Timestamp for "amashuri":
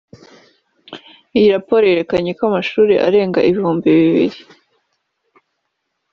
2.49-2.93